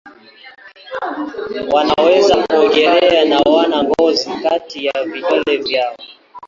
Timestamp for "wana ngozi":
3.39-4.29